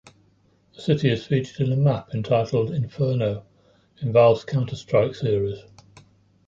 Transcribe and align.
The 0.73 0.81
city 0.81 1.11
is 1.11 1.27
featured 1.27 1.67
in 1.67 1.71
a 1.71 1.75
map 1.75 2.09
entitled 2.15 2.71
"Inferno" 2.71 3.45
in 3.99 4.11
Valve's 4.11 4.43
Counter-Strike 4.43 5.13
series. 5.13 5.59